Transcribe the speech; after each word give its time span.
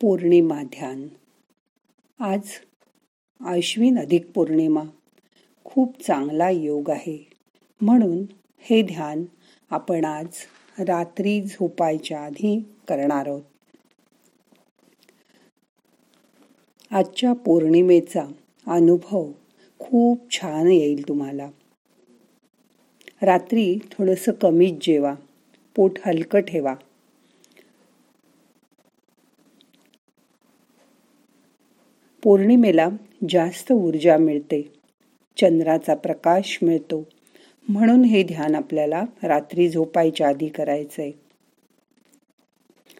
पौर्णिमा 0.00 0.62
ध्यान. 0.62 1.08
आज 2.20 2.40
आश्विन 3.40 3.98
अधिक 3.98 4.30
पौर्णिमा. 4.30 4.82
खूप 5.64 6.02
चांगला 6.02 6.50
योग 6.50 6.90
आहे. 6.90 7.30
म्हणून 7.80 8.24
हे 8.58 8.82
ध्यान 8.82 9.24
आपण 9.70 10.04
आज 10.04 10.26
रात्री 10.78 11.42
झोपायच्या 11.42 12.20
आधी 12.20 12.58
करणार 12.88 13.28
आहोत. 13.28 13.42
आजच्या 16.90 17.32
पौर्णिमेचा 17.32 18.26
अनुभव 18.66 19.32
खूप 19.78 20.20
छान 20.30 20.66
येईल 20.66 21.08
तुम्हाला. 21.08 21.50
रात्री 23.22 23.78
थोडंसं 23.92 24.32
कमीच 24.32 24.74
जेवा. 24.82 25.14
पोट 25.76 25.92
हलकं 26.06 26.40
ठेवा. 26.40 26.74
पौर्णिमेला 32.26 32.88
जास्त 33.28 33.72
ऊर्जा 33.72 34.16
मिळते. 34.16 34.72
चंद्राचा 35.36 35.94
प्रकाश 35.94 36.58
मिळतो. 36.62 37.06
म्हणून 37.68 38.04
हे 38.04 38.22
ध्यान 38.22 38.54
आपल्याला 38.54 39.04
रात्री 39.22 39.68
झोपायच्या 39.68 40.28
आधी 40.28 40.48
करायचंय. 40.48 41.10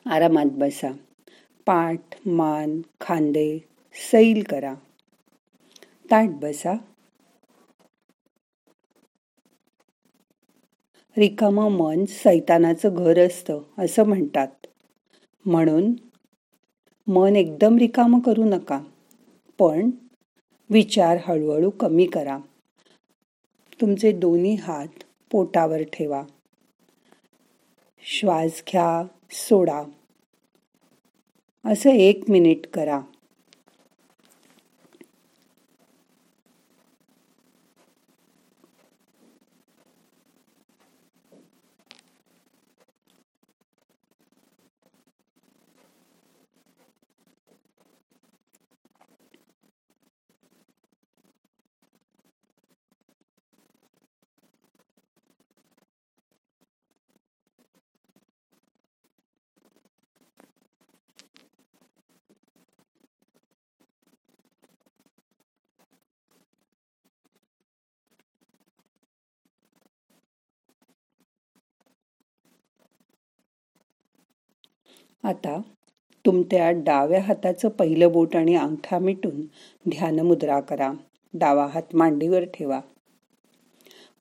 आरामात 0.07 0.45
बसा. 0.53 0.89
पाठ 1.67 2.01
मान 2.27 2.81
खांदे 3.01 3.59
सैल 4.13 4.43
करा. 4.43 4.75
ताट 6.11 6.29
बसा. 6.29 6.73
रिकामं 11.17 11.71
मन 11.71 12.05
सैतानाचं 12.05 12.95
घर 12.95 13.27
असतं 13.27 13.61
असं 13.79 14.03
म्हणतात. 14.03 14.67
म्हणून 15.47 15.93
मन 17.07 17.37
एकदम 17.37 17.79
रिकामं 17.79 18.21
करू 18.21 18.45
नका. 18.45 18.81
पण 19.59 19.91
विचार 20.71 21.19
हळूहळू 21.25 21.71
कमी 21.71 22.07
करा. 22.07 22.39
तुमचे 23.81 24.13
दोन्ही 24.13 24.55
हात 24.55 24.89
पोटावर 25.31 25.83
ठेवा. 25.83 26.23
श्वास 28.03 28.63
घ्या 28.73 29.07
सोडा. 29.31 29.83
असं 31.65 31.91
एक 31.91 32.31
मिनिट 32.31 32.67
करा. 32.67 33.01
आता 75.27 75.61
तुमच्या 76.27 76.71
डाव्या 76.71 77.23
हाताचं 77.23 77.69
पहिलं 77.69 78.13
बोट 78.13 78.37
आणि 78.37 78.55
अंगठा 78.55 78.99
मिटून 78.99 79.41
ध्यानमुद्रा 79.91 80.61
करा. 80.61 80.93
डावा 81.35 81.67
हात 81.67 81.83
मांडीवर 81.95 82.45
ठेवा. 82.45 82.81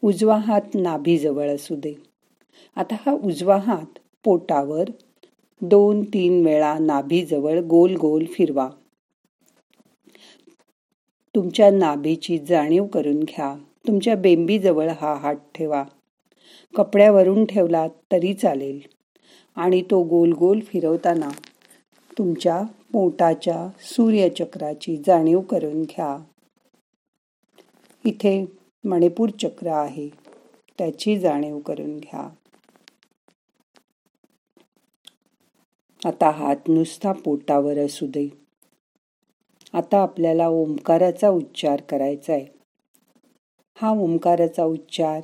उजवा 0.04 0.38
हात 0.38 0.62
नाभीजवळ 0.74 1.50
असू 1.50 1.76
दे. 1.76 1.94
आता 2.76 2.96
हा 3.00 3.12
उजवा 3.12 3.58
हात 3.58 4.00
पोटावर 4.24 4.84
दोन 5.62 6.04
तीन 6.04 6.46
वेळा 6.46 6.78
नाभीजवळ 6.80 7.60
गोल 7.60 7.96
गोल 7.96 8.26
फिरवा. 8.26 8.70
तुमच्या 11.36 11.72
नाभीची 11.72 12.38
जाणीव 12.38 12.86
करून 12.86 13.20
घ्या. 13.20 13.56
तुमच्या 13.88 14.16
बेंबीजवळ 14.16 14.90
हा 14.90 15.14
हात 15.14 15.36
ठेवा. 15.56 15.84
कपड्यावरून 16.76 17.46
ठेवला 17.46 17.88
तरी 18.12 18.34
चालेल. 18.34 18.95
आणि 19.56 19.82
तो 19.82 20.04
गोल 20.04 20.32
गोल 20.32 20.60
फिरवताना 20.60 21.30
तुमच्या 22.18 22.64
पोटाच्या 22.94 23.70
सूर्यचक्राची 23.80 24.98
जाणीव 24.98 25.42
करून 25.42 25.84
घ्या. 25.84 26.18
इथे 28.06 28.46
मणिपूर 28.84 29.30
चक्र 29.30 29.68
आहे. 29.68 30.10
त्याची 30.78 31.20
जाणीव 31.20 31.60
करून 31.60 31.98
घ्या. 31.98 32.30
आता 36.06 36.30
हात 36.30 36.68
नुसता 36.68 37.12
पोटावर 37.12 37.78
असू 37.78 38.08
दे. 38.08 38.28
आता 39.74 40.02
आपल्याला 40.02 40.48
ओंकाराचा 40.48 41.30
उच्चार 41.30 41.82
करायचा 41.82 42.34
आहे 42.34 42.46
हा 43.78 43.90
ओंकाराचा 43.90 44.64
उच्चार 44.64 45.22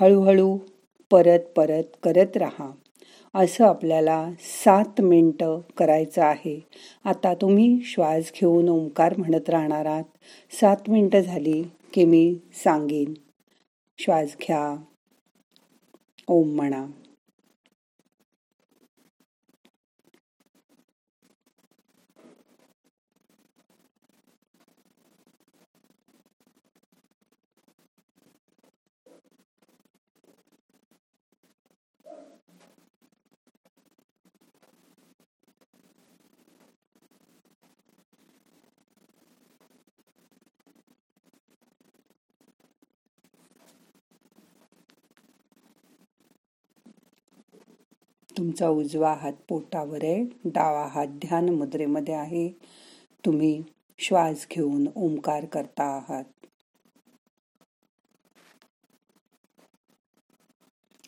हळूहळू 0.00 0.58
परत 1.10 1.40
परत 1.56 1.84
करत 2.02 2.36
राहा. 2.36 2.70
असं 3.34 3.64
आपल्याला 3.64 4.30
सात 4.38 5.00
मिनटं 5.00 5.60
करायचं 5.76 6.22
आहे. 6.22 6.66
आता 7.04 7.34
तुम्ही 7.34 7.80
श्वास 7.84 8.32
घेऊन 8.40 8.68
ओंकार 8.68 9.14
म्हणत 9.18 9.50
राहणार 9.50 9.86
आहात. 9.86 10.04
सात 10.60 10.76
मिनटं 10.88 11.20
झाली 11.20 11.62
की 11.92 12.04
मी 12.04 12.38
सांगेन. 12.64 13.14
श्वास 13.98 14.36
घ्या. 14.42 14.76
ओम 16.28 16.48
म्हणा 16.48 16.86
तुमचा 48.38 48.68
उजवा 48.68 49.14
हात 49.14 49.32
पोटावर 49.48 50.04
आहे 50.04 50.24
डावा 50.44 50.86
हात 50.86 51.06
ध्यान 51.06 51.48
मुद्रेमध्ये 51.48 52.14
आहे. 52.14 52.48
तुम्ही 53.24 53.62
श्वास 53.98 54.46
घेऊन 54.50 54.86
ओंकार 54.96 55.44
करता 55.44 55.84
आहात. 55.84 56.24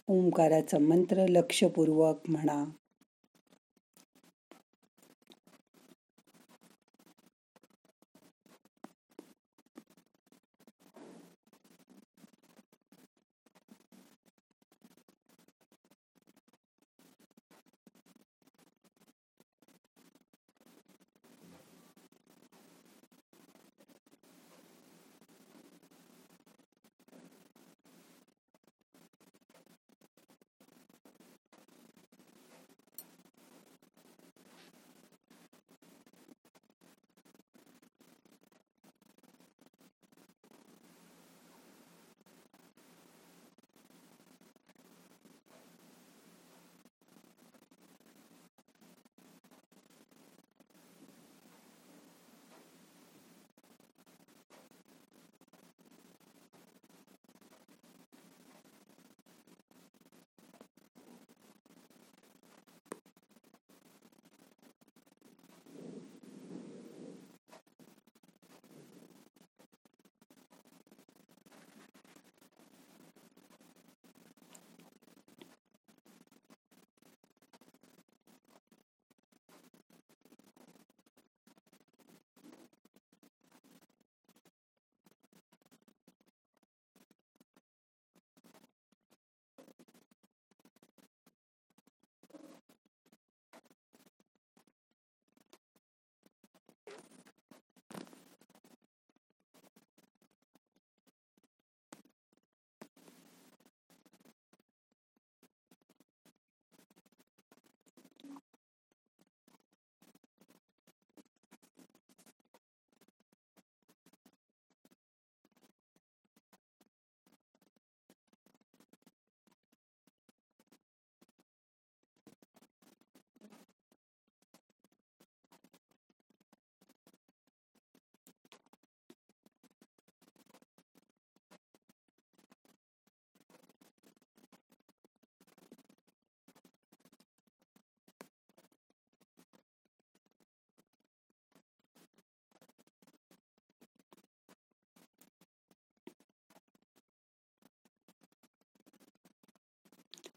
ओंकाराचा 0.09 0.79
मंत्र 0.79 1.27
लक्षपूर्वक 1.29 2.17
म्हणा. 2.29 2.65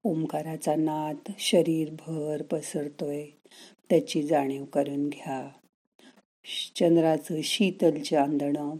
ओंकाराचा 0.05 0.75
नाद 0.75 1.31
शरीरभर 1.39 2.41
पसरतोय. 2.41 3.25
त्याची 3.89 4.23
जाणीव 4.23 4.65
करून 4.65 5.09
घ्या. 5.09 5.49
चंद्राचं 6.75 7.41
शीतल 7.43 8.01
चांदणं 8.01 8.75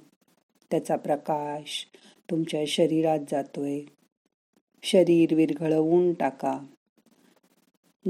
त्याचा 0.72 0.96
प्रकाश 0.96 1.88
तुमच्या 2.32 2.64
शरीरात 2.68 3.20
जातोय. 3.32 3.82
शरीर 4.84 5.34
विरघळवून 5.34 6.14
टाका. 6.14 6.60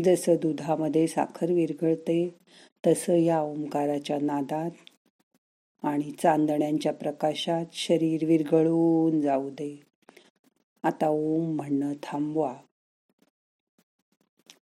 जसं 0.06 0.36
दुधामध्ये 0.36 1.08
साखर 1.08 1.52
विरघळते 1.52 2.36
तसं 2.88 3.16
या 3.16 3.42
ओंकाराच्या 3.42 4.18
नादात 4.22 4.72
आणि 5.84 6.12
चांदण्यांच्या 6.12 6.94
प्रकाशात 6.94 7.66
शरीर 7.74 8.26
विरघळून 8.26 9.22
जाऊ 9.22 9.50
दे. 9.50 9.82
आता 10.84 11.08
ओम 11.10 11.56
म्हणणं 11.56 11.94
थांबवा. 12.04 12.56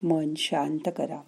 मन 0.02 0.34
शांत 0.34 0.88
करा. 0.96 1.22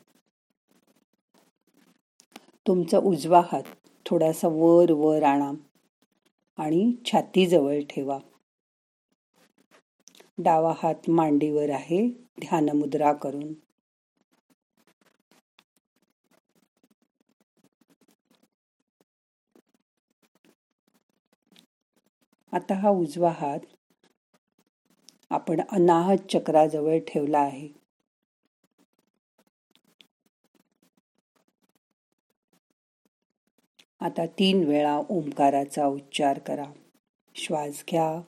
तुमचा 2.67 2.99
उजवा 2.99 3.43
हात 3.53 3.63
थोडासा 4.07 4.49
वर 4.49 4.91
वर 4.91 5.23
आणा 5.23 5.53
आणि 6.59 6.95
छातीजवळ 7.05 7.81
ठेवा. 7.91 8.19
डावा 10.39 10.75
हात 10.83 10.95
मांडीवर 11.09 11.71
आहे 11.71 12.09
ध्यानमुद्रा 12.41 13.13
करून. 13.13 13.53
आता 22.53 22.75
हा 22.75 22.91
उजवा 22.91 23.31
हात 23.31 23.61
आपण 25.31 25.61
अनाहत 25.73 26.17
चक्राजवळ 26.33 26.99
ठेवला 26.99 27.39
आहे. 27.39 27.82
आता 34.03 34.27
तीन 34.27 34.65
वेळा 34.65 35.03
ओंकाराचा 35.09 35.87
उच्चार 35.87 36.39
करा. 36.39 36.65
श्वास 37.35 37.85
घ्या. 37.91 38.21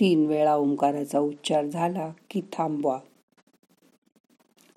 तीन 0.00 0.26
वेळा 0.26 0.54
ओंकाराचा 0.54 1.18
उच्चार 1.18 1.66
झाला 1.66 2.12
की 2.30 2.40
थांबवा. 2.52 3.00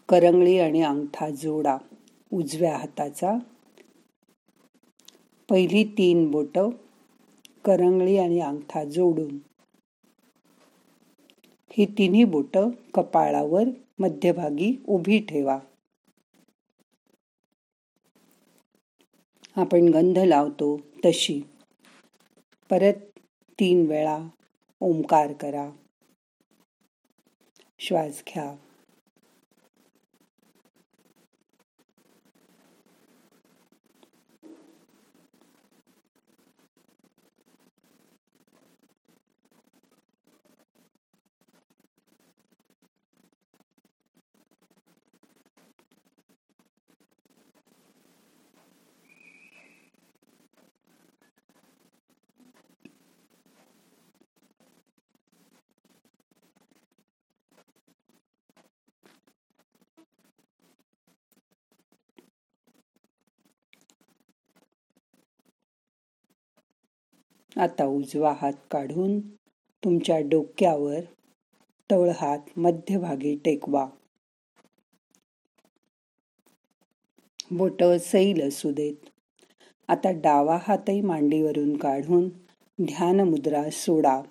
करंगळी 0.10 0.60
आणि 0.60 0.82
अंगठा 0.82 1.30
जोडा 1.30 1.78
उजव्या 2.34 2.78
हाताचा. 2.78 3.34
पहिली 5.50 5.84
तीन 5.84 6.32
बोट 6.32 6.58
करंगळी 7.66 8.18
आणि 8.18 8.40
अंगठा 8.40 8.84
जोडून. 8.84 9.38
ही 11.72 11.86
तिन्ही 11.86 12.24
बोट 12.24 12.58
कपाळावर 12.94 13.64
मध्यभागी 14.00 14.84
उभी 14.88 15.20
ठेवा. 15.20 15.60
आपण 19.56 19.82
गंध 19.94 20.18
लावतो 20.18 20.78
तशी. 21.06 21.42
परत 22.70 23.20
तीन 23.60 23.86
वेळा 23.88 24.18
ओंकार 24.82 25.34
करा. 25.34 25.70
श्वास 27.80 28.24
घ्या. 28.28 28.69
आता 67.60 67.86
उजवा 67.86 68.34
हात 68.42 68.54
काढून 68.72 69.20
तुमच्या 69.84 70.20
डोक्यावर 70.20 71.00
तळहात 71.92 72.40
मध्यभागी 72.58 73.36
टेकवा. 73.46 73.88
बोट 77.52 77.84
सैल 77.84 78.48
असू 78.48 78.72
देत 78.72 78.94
आता 79.88 80.12
डावा 80.12 80.58
हातही 80.62 81.02
मांडीवरून 81.02 81.78
काढून 81.78 82.30
ध्यान 82.82 83.20
मुद्रा 83.20 83.70
सोडा. 83.70 84.22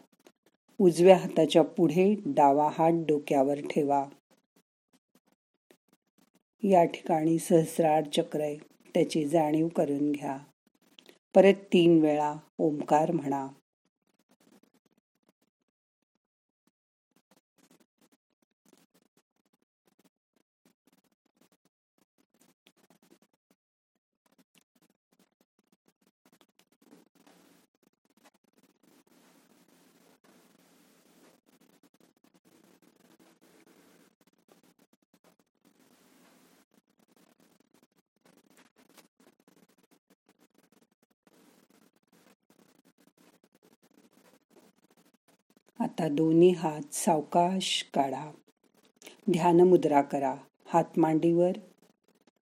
उजव्या 0.79 1.17
हाताच्या 1.17 1.63
पुढे 1.63 2.15
डावा 2.27 2.71
हात 2.73 2.93
डोक्यावर 3.09 3.61
ठेवा. 3.61 4.05
या 6.63 6.85
ठिकाणी 6.85 7.39
सहस्रार 7.39 8.05
चक्र 8.17 8.41
आहे. 8.41 8.57
त्याची 8.95 9.29
जाणीव 9.29 9.69
करून 9.69 10.13
घ्या. 10.13 10.39
परत 11.35 11.55
तीन 11.73 12.01
वेळा 12.01 12.35
ओंकार 12.59 13.11
म्हणा. 13.13 13.47
आता 45.81 46.09
दोन्ही 46.09 46.51
हात 46.51 46.95
सावकाश 46.95 47.91
काढा. 47.95 48.31
ध्यान 49.33 49.61
मुद्रा 49.61 50.03
करा. 50.03 50.35
हात 50.67 50.99
मांडीवर 50.99 51.53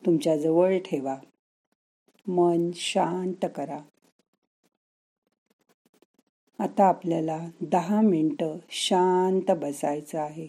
तुमच्या 0.05 0.37
जवळ 0.37 0.77
ठेवा. 0.79 1.17
मन 2.27 2.71
शांत 2.75 3.45
करा. 3.55 3.79
आता 6.59 6.87
आपल्याला 6.87 7.47
दहा 7.61 8.01
मिनटं 8.01 8.57
शांत 8.69 9.51
बसायचं 9.51 10.19
आहे. 10.19 10.47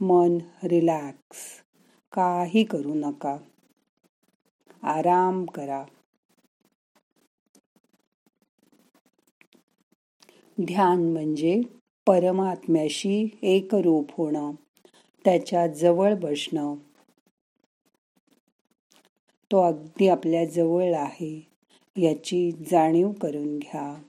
मन 0.00 0.38
रिलॅक्स 0.62 1.62
काही 2.12 2.64
करू 2.64 2.94
नका. 2.94 3.36
आराम 4.82 5.44
करा. 5.44 5.84
ध्यान 10.66 11.12
म्हणजे 11.12 11.60
परमात्म्याशी 12.06 13.38
एकरूप 13.42 14.10
होणं 14.10 14.52
त्याच्याजवळ 15.24 16.14
बसणं. 16.14 16.74
तो 19.52 19.62
अगदी 19.62 20.08
आपल्या 20.08 20.44
जवळ 20.44 20.94
आहे 20.94 21.48
याची 21.96 22.52
जाणीव 22.52 23.12
करून 23.12 23.58
घ्या. 23.58 24.02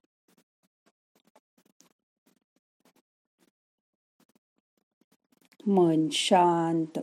मन 5.68 6.08
शांत. 6.12 7.00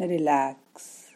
रिलॅक्स. 0.00 1.07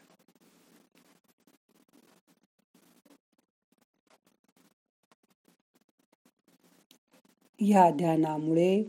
ह्या 7.64 7.90
ध्यानामुळे 7.90 8.84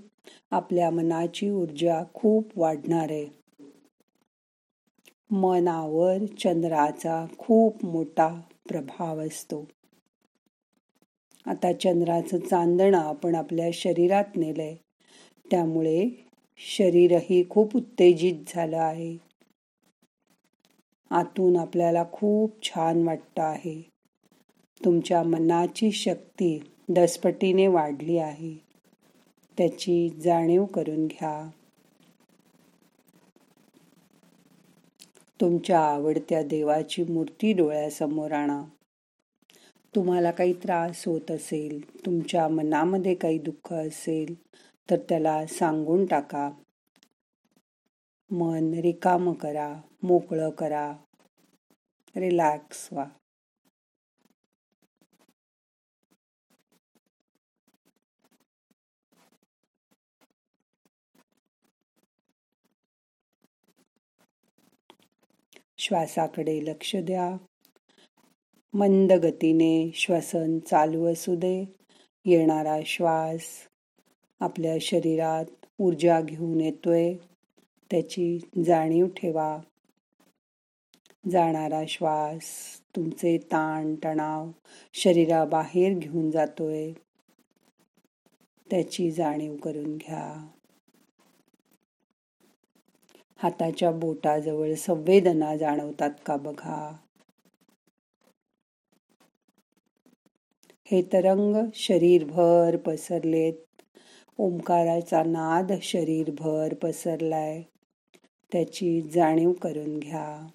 आपल्या 0.51 0.89
मनाची 0.89 1.49
ऊर्जा 1.49 2.03
खूप 2.13 2.59
वाढणार 2.59 3.11
आहे. 3.11 3.25
मनावर 5.31 6.17
चंद्राचा 6.39 7.25
खूप 7.37 7.85
मोठा 7.85 8.41
प्रभाव 8.69 9.19
असतो. 9.19 9.65
आता 11.45 11.73
चंद्राचं 11.73 12.39
चांदणं 12.39 12.97
आपण 12.97 13.35
आपल्या 13.35 13.69
शरीरात 13.73 14.23
नेलंय. 14.35 14.75
त्यामुळे 15.51 16.09
शरीरही 16.57 17.43
खूप 17.49 17.75
उत्तेजित 17.75 18.33
झालं 18.47 18.77
आहे. 18.77 19.17
आतून 21.09 21.57
आपल्याला 21.57 22.03
खूप 22.11 22.63
छान 22.63 23.07
वाटतं 23.07 23.43
आहे. 23.43 23.81
तुमच्या 24.85 25.23
मनाची 25.23 25.91
शक्ती 25.91 26.59
दसपटीने 26.89 27.67
वाढली 27.67 28.17
आहे. 28.17 28.62
त्याची 29.57 30.09
जाणीव 30.09 30.65
करून 30.65 31.07
घ्या. 31.07 31.49
तुमच्या 35.41 35.79
आवडत्या 35.79 36.43
देवाची 36.43 37.03
मूर्ती 37.03 37.53
डोळ्यासमोर 37.53 38.31
आणा. 38.31 38.63
तुम्हाला 39.95 40.31
काही 40.31 40.53
त्रास 40.53 41.07
होत 41.07 41.31
असेल 41.31 42.05
तुमच्या 42.05 42.47
मनामध्ये 42.47 43.15
काही 43.15 43.37
दुःख 43.37 43.73
असेल 43.73 44.35
तर 44.89 44.95
त्याला 45.09 45.45
सांगून 45.47 46.05
टाका. 46.05 46.51
मन 48.31 48.73
रिकाम 48.73 49.33
करा 49.33 49.81
मोकळं 50.03 50.49
करा. 50.49 50.93
रिलॅक्स 52.15 52.89
व्हा. 52.91 53.05
श्वासाकडे 65.83 66.59
लक्ष 66.63 66.95
द्या. 66.95 67.37
मंद 68.73 69.11
गतीने 69.11 69.91
श्वसन 69.95 70.59
चालू 70.59 71.05
असू 71.05 71.35
दे. 71.35 71.65
येणारा 72.25 72.79
श्वास 72.85 73.41
आपल्या 74.39 74.75
शरीरात 74.81 75.45
ऊर्जा 75.79 76.21
घेऊन 76.21 76.61
येतोय. 76.61 77.13
त्याची 77.91 78.39
जाणीव 78.65 79.07
ठेवा. 79.07 79.57
जाणारा 81.31 81.81
श्वास 81.87 82.43
तुमचे 82.95 83.37
ताण 83.37 83.95
तणाव 84.03 84.49
शरीराबाहेर 84.93 85.97
घेऊन 85.97 86.31
जातोय. 86.31 86.91
त्याची 88.69 89.11
जाणीव 89.11 89.55
करून 89.55 89.97
घ्या. 89.97 90.47
हाताच्या 93.43 93.91
बोटाजवळ 93.91 94.73
संवेदना 94.73 95.55
जाणवतात 95.55 96.09
का 96.25 96.35
बघा? 96.35 96.97
हे 100.85 101.01
तरंग 101.01 101.55
शरीरभर 101.73 102.77
पसरलेत. 102.77 103.53
ओंकाराचा 104.37 105.23
नाद 105.23 105.71
शरीरभर 105.81 106.73
पसरलाय. 106.73 107.61
त्याची 108.51 109.01
जाणीव 109.01 109.51
करून 109.51 109.99
घ्या. 109.99 110.47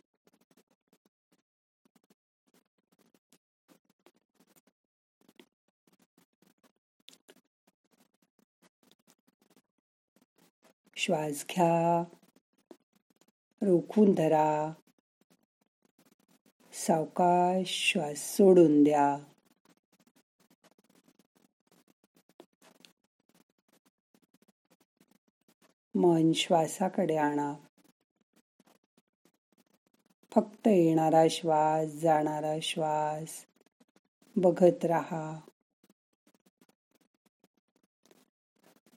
श्वास 10.96 11.44
घ्या. 11.50 12.04
रोखून 13.62 14.14
धरा. 14.14 14.72
सावकाश 16.72 17.92
श्वास 17.92 18.18
सोडून 18.18 18.84
द्या. 18.84 19.18
मन 25.94 26.32
श्वासाकडे 26.32 27.16
आणा. 27.16 27.54
फक्त 30.34 30.68
येणारा 30.68 31.28
श्वास 31.30 31.88
जाणारा 31.88 32.54
श्वास 32.62 33.46
बघत 34.36 34.84
राहा. 34.84 35.40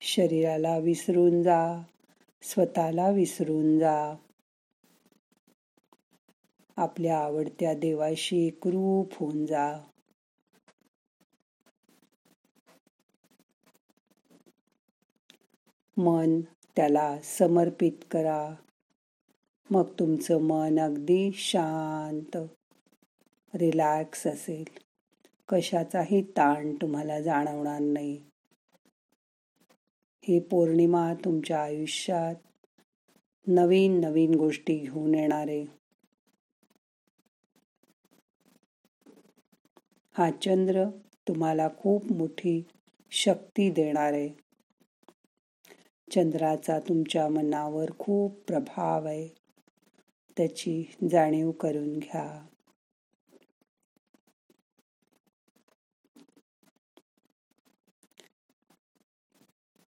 शरीराला 0.02 0.78
विसरून 0.78 1.44
जा 1.44 1.82
स्वतःला 2.42 3.10
विसरून 3.10 3.80
जा. 3.80 4.16
आपल्या 6.82 7.20
आवडत्या 7.20 7.74
देवाशी 7.74 8.48
एकरूप 8.48 9.14
होऊन 9.14 9.46
जा. 9.46 9.78
मन 15.98 16.42
त्याला 16.76 17.22
समर्पित 17.22 17.92
करा. 18.12 18.56
मग 19.72 19.84
तुमचं 20.00 20.42
मन 20.42 20.80
अगदी 20.80 21.32
शांत 21.34 22.38
रिलॅक्स 23.56 24.28
असेल. 24.28 24.80
कशाचाही 25.50 26.22
ताण 26.22 26.76
तुम्हाला 26.76 27.22
जाणवणार 27.22 27.80
नाही. 27.80 28.22
ही 30.24 30.40
पौर्णिमा 30.40 31.14
तुमच्या 31.14 31.64
आयुष्यात 31.64 32.36
नवीन 33.48 34.00
नवीन 34.00 34.36
गोष्टी 34.36 34.78
घेऊन 34.78 35.16
येणारे. 35.16 35.81
हा 40.16 40.30
चंद्र 40.32 40.86
तुम्हाला 41.28 41.68
खूप 41.70 42.12
मोठी 42.12 42.64
शक्ती 43.12 43.70
देणार 43.70 44.14
आहे. 44.14 44.30
चंद्राचा 46.12 46.80
तुमच्या 46.80 47.28
मनावर 47.30 47.92
खूप 48.00 48.40
प्रभाव 48.48 49.06
आहे. 49.06 49.28
त्याची 50.38 50.84
जाणीव 51.12 51.52
करून 51.52 52.00
घ्या. 52.00 52.48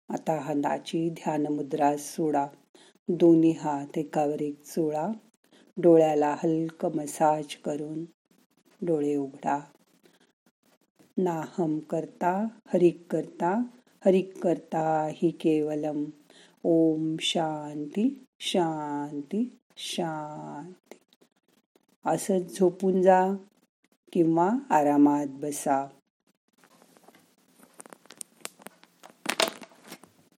आता 0.10 0.40
हाताची 0.40 1.10
ध्यान 1.10 1.48
मुद्रा 1.48 1.98
सोडा. 1.98 2.48
दोन्ही 3.10 3.52
हात 3.52 3.98
एकावर 3.98 4.42
एक 4.42 4.62
चोळा 4.64 5.12
डोळ्याला 5.78 6.36
हलक 6.40 6.86
मसाज 6.86 7.56
करून 7.56 8.06
डोळे 8.86 9.16
उघडा. 9.16 9.60
नाहम 11.20 11.80
करता, 11.80 12.50
हरिक 12.74 13.08
करता 13.12 13.66
हरिक 14.06 14.42
करता 14.42 15.08
ही 15.08 15.32
केवलम। 15.32 16.06
ओम 16.64 17.18
शांति 17.18 18.26
शांति 18.40 19.58
शांति। 19.78 20.96
असंच 22.06 22.58
झोपून 22.60 23.02
जा 23.02 23.34
किंवा 24.14 24.60
आरामात 24.72 25.28
बसा। 25.28 25.92